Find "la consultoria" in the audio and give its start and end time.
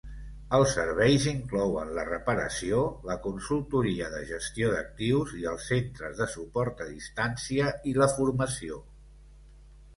3.11-4.09